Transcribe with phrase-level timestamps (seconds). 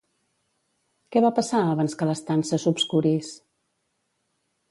[1.15, 3.29] Què va passar abans que l'estança s'obscurís?